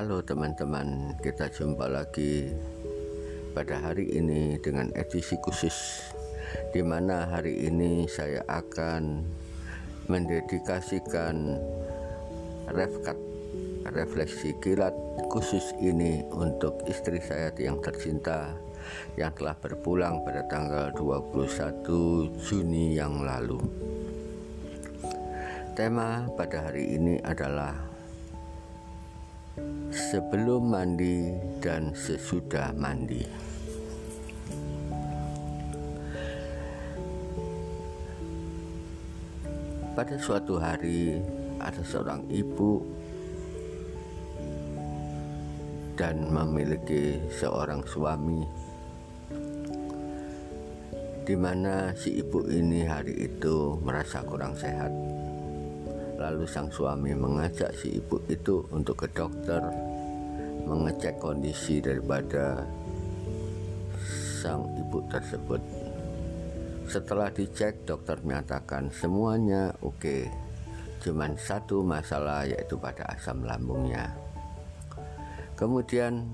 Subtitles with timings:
[0.00, 2.48] Halo teman-teman, kita jumpa lagi
[3.52, 6.00] pada hari ini dengan edisi khusus
[6.72, 9.20] di mana hari ini saya akan
[10.08, 11.52] mendedikasikan
[12.72, 13.12] refkat
[13.92, 14.96] refleksi kilat
[15.28, 18.56] khusus ini untuk istri saya yang tercinta
[19.20, 23.60] yang telah berpulang pada tanggal 21 Juni yang lalu.
[25.76, 27.89] Tema pada hari ini adalah
[29.90, 33.26] sebelum mandi dan sesudah mandi.
[39.94, 41.18] Pada suatu hari,
[41.60, 42.80] ada seorang ibu
[45.98, 48.40] dan memiliki seorang suami,
[51.28, 55.19] di mana si ibu ini hari itu merasa kurang sehat
[56.20, 59.64] Lalu sang suami mengajak si ibu itu untuk ke dokter
[60.68, 62.60] mengecek kondisi daripada
[64.44, 65.60] sang ibu tersebut.
[66.84, 69.96] Setelah dicek, dokter menyatakan semuanya oke.
[69.96, 70.22] Okay.
[71.00, 74.12] Cuman satu masalah yaitu pada asam lambungnya.
[75.56, 76.28] Kemudian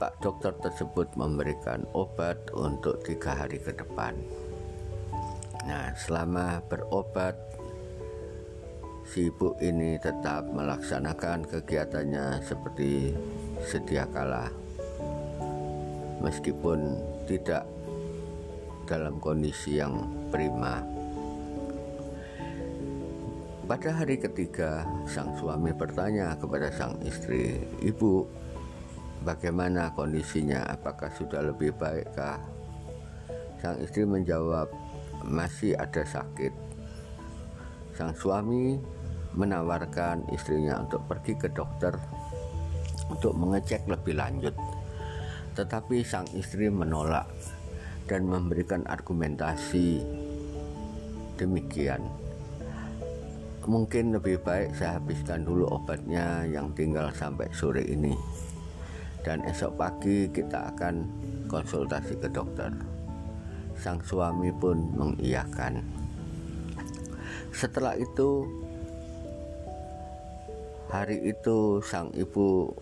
[0.00, 4.16] Pak dokter tersebut memberikan obat untuk tiga hari ke depan.
[5.62, 7.38] Nah, selama berobat,
[9.06, 13.14] si ibu ini tetap melaksanakan kegiatannya seperti
[13.62, 14.50] sedia kala,
[16.18, 16.98] meskipun
[17.30, 17.62] tidak
[18.90, 20.02] dalam kondisi yang
[20.34, 20.82] prima.
[23.62, 28.26] Pada hari ketiga, sang suami bertanya kepada sang istri, "Ibu,
[29.22, 30.66] bagaimana kondisinya?
[30.66, 32.42] Apakah sudah lebih baikkah?"
[33.62, 34.66] Sang istri menjawab,
[35.24, 36.52] masih ada sakit.
[37.96, 38.78] Sang suami
[39.32, 41.96] menawarkan istrinya untuk pergi ke dokter
[43.08, 44.54] untuk mengecek lebih lanjut.
[45.52, 47.28] Tetapi sang istri menolak
[48.08, 50.00] dan memberikan argumentasi
[51.36, 52.00] demikian.
[53.62, 58.16] Mungkin lebih baik saya habiskan dulu obatnya yang tinggal sampai sore ini.
[59.22, 61.06] Dan esok pagi kita akan
[61.46, 62.74] konsultasi ke dokter.
[63.78, 65.82] Sang suami pun mengiyakan.
[67.52, 68.48] Setelah itu,
[70.88, 72.72] hari itu sang ibu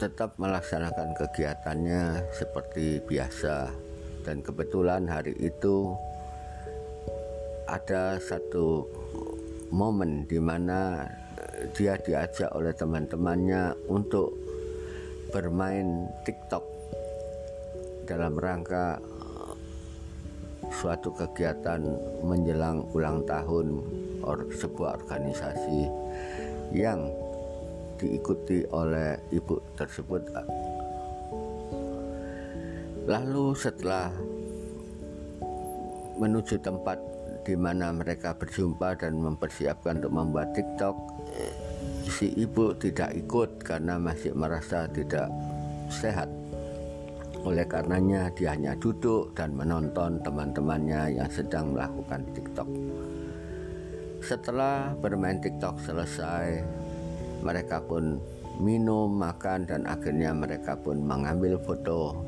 [0.00, 3.70] tetap melaksanakan kegiatannya seperti biasa,
[4.26, 5.92] dan kebetulan hari itu
[7.64, 8.84] ada satu
[9.72, 11.08] momen di mana
[11.72, 14.36] dia diajak oleh teman-temannya untuk
[15.32, 16.64] bermain TikTok
[18.04, 19.00] dalam rangka
[20.84, 21.80] suatu kegiatan
[22.20, 23.80] menjelang ulang tahun
[24.20, 25.88] or sebuah organisasi
[26.76, 27.08] yang
[27.96, 30.28] diikuti oleh ibu tersebut.
[33.08, 34.12] Lalu setelah
[36.20, 37.00] menuju tempat
[37.48, 40.96] di mana mereka berjumpa dan mempersiapkan untuk membuat TikTok,
[42.12, 45.32] si ibu tidak ikut karena masih merasa tidak
[45.88, 46.43] sehat.
[47.44, 52.68] Oleh karenanya dia hanya duduk dan menonton teman-temannya yang sedang melakukan TikTok.
[54.24, 56.64] Setelah bermain TikTok selesai,
[57.44, 58.16] mereka pun
[58.64, 62.24] minum, makan dan akhirnya mereka pun mengambil foto.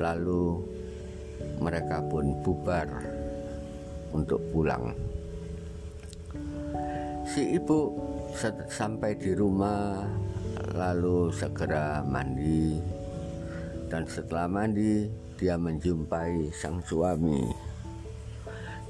[0.00, 0.64] Lalu
[1.60, 2.88] mereka pun bubar
[4.16, 4.96] untuk pulang.
[7.28, 7.92] Si ibu
[8.72, 10.00] sampai di rumah
[10.72, 13.03] lalu segera mandi
[13.94, 15.06] dan setelah mandi
[15.38, 17.46] dia menjumpai sang suami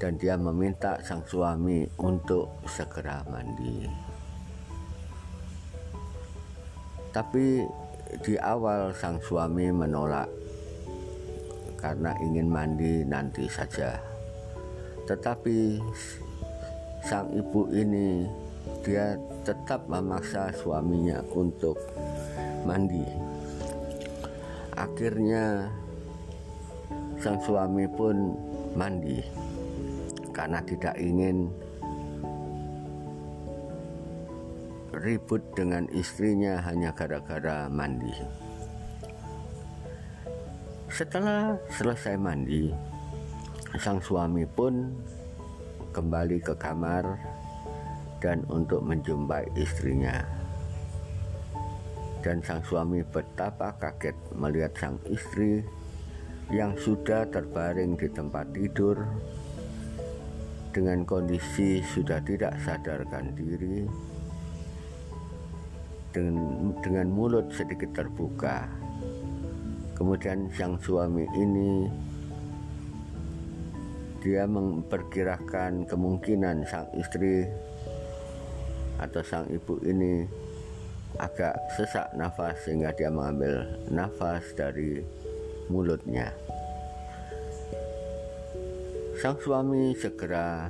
[0.01, 3.85] dan dia meminta sang suami untuk segera mandi.
[7.13, 7.61] Tapi
[8.17, 10.25] di awal sang suami menolak
[11.77, 14.01] karena ingin mandi nanti saja.
[15.05, 15.85] Tetapi
[17.05, 18.25] sang ibu ini
[18.81, 19.13] dia
[19.45, 21.77] tetap memaksa suaminya untuk
[22.65, 23.34] mandi
[24.75, 25.71] Akhirnya
[27.15, 28.35] sang suami pun
[28.75, 29.23] mandi
[30.35, 31.47] karena tidak ingin
[34.91, 38.11] ribut dengan istrinya hanya gara-gara mandi.
[40.91, 42.71] Setelah selesai mandi,
[43.79, 44.91] sang suami pun
[45.95, 47.15] kembali ke kamar
[48.19, 50.34] dan untuk menjumpai istrinya
[52.25, 55.61] dan sang suami betapa kaget melihat sang istri
[56.49, 58.97] yang sudah terbaring di tempat tidur
[60.73, 63.85] dengan kondisi sudah tidak sadarkan diri
[66.09, 68.73] dengan, dengan mulut sedikit terbuka.
[69.93, 71.85] Kemudian sang suami ini
[74.25, 77.45] dia memperkirakan kemungkinan sang istri
[78.97, 80.44] atau sang ibu ini
[81.17, 85.03] agak sesak nafas sehingga dia mengambil nafas dari
[85.71, 86.31] mulutnya.
[89.15, 90.67] Sang suami segera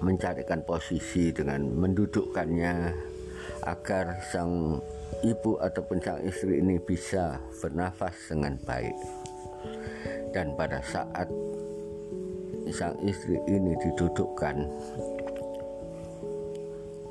[0.00, 2.94] mencarikan posisi dengan mendudukkannya
[3.66, 4.80] agar sang
[5.20, 8.96] ibu ataupun sang istri ini bisa bernafas dengan baik.
[10.30, 11.26] Dan pada saat
[12.70, 14.56] sang istri ini didudukkan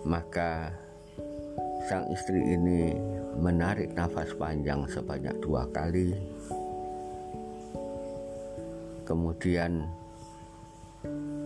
[0.08, 0.72] maka
[1.88, 2.98] sang istri ini
[3.40, 6.12] menarik nafas panjang sebanyak dua kali.
[9.08, 9.88] Kemudian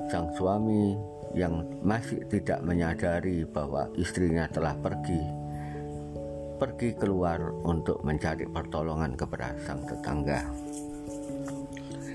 [0.09, 0.97] sang suami
[1.33, 5.43] yang masih tidak menyadari bahwa istrinya telah pergi
[6.63, 10.47] pergi keluar untuk mencari pertolongan kepada sang tetangga.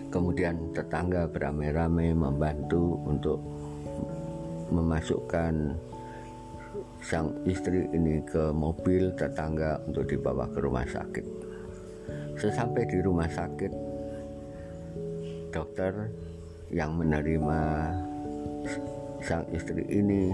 [0.08, 3.44] Kemudian tetangga beramai-ramai membantu untuk
[4.72, 5.76] memasukkan
[7.02, 11.26] sang istri ini ke mobil tetangga untuk dibawa ke rumah sakit.
[12.38, 13.72] Sesampai di rumah sakit,
[15.50, 15.92] dokter
[16.70, 17.60] yang menerima
[19.24, 20.30] sang istri ini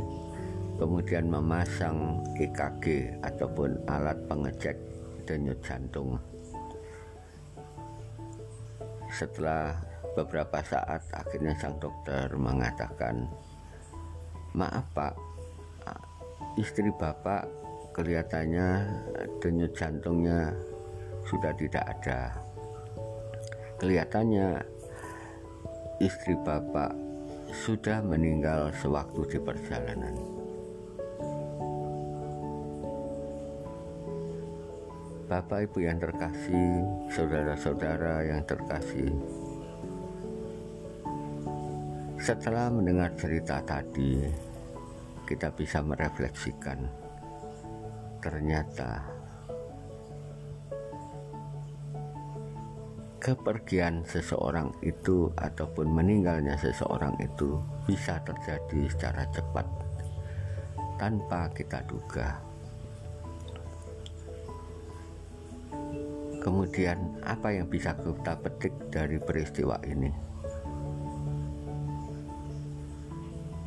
[0.76, 4.76] kemudian memasang EKG ataupun alat pengecek
[5.24, 6.18] denyut jantung
[9.14, 9.78] setelah
[10.18, 13.30] beberapa saat akhirnya sang dokter mengatakan,
[14.58, 15.14] "Maaf, Pak,
[16.54, 17.50] istri Bapak
[17.94, 18.86] kelihatannya
[19.42, 20.54] denyut jantungnya
[21.26, 22.34] sudah tidak ada.
[23.82, 24.62] Kelihatannya
[25.98, 26.94] istri Bapak
[27.50, 30.14] sudah meninggal sewaktu di perjalanan."
[35.24, 39.10] Bapak Ibu yang terkasih, saudara-saudara yang terkasih.
[42.20, 44.22] Setelah mendengar cerita tadi,
[45.24, 46.84] kita bisa merefleksikan.
[48.20, 49.04] Ternyata
[53.24, 57.56] kepergian seseorang itu ataupun meninggalnya seseorang itu
[57.88, 59.64] bisa terjadi secara cepat
[61.00, 62.36] tanpa kita duga.
[66.44, 70.33] Kemudian, apa yang bisa kita petik dari peristiwa ini?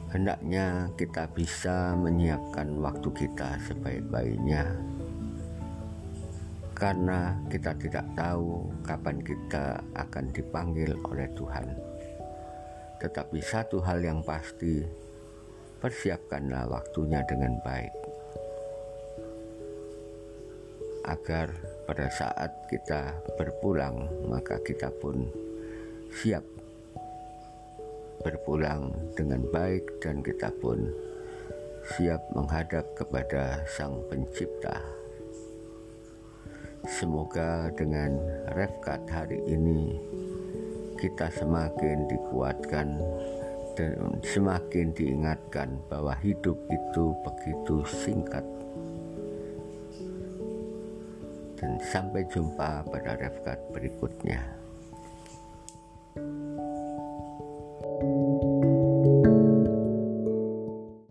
[0.08, 4.64] Hendaknya kita bisa menyiapkan waktu kita sebaik-baiknya,
[6.72, 11.68] karena kita tidak tahu kapan kita akan dipanggil oleh Tuhan.
[13.04, 14.80] Tetapi satu hal yang pasti,
[15.84, 17.94] persiapkanlah waktunya dengan baik,
[21.04, 21.52] agar
[21.84, 25.28] pada saat kita berpulang, maka kita pun
[26.16, 26.57] siap
[28.22, 30.90] berpulang dengan baik, dan kita pun
[31.96, 34.76] siap menghadap kepada Sang Pencipta.
[36.88, 38.16] Semoga dengan
[38.56, 40.00] refkat hari ini
[40.98, 42.98] kita semakin dikuatkan
[43.78, 48.46] dan semakin diingatkan bahwa hidup itu begitu singkat
[51.58, 54.57] dan sampai jumpa pada refkat berikutnya.